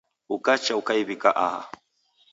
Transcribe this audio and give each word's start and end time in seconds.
Ukacha 0.35 0.73
ukaiw'ika 0.81 1.29
aha 1.45 1.61